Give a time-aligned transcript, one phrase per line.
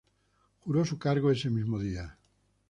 [0.61, 2.17] Juró su cargo ese mismo día.